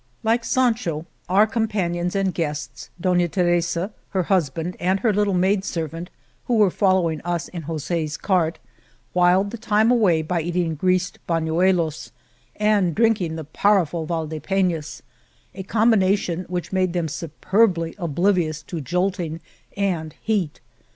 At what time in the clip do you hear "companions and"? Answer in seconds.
1.45-2.33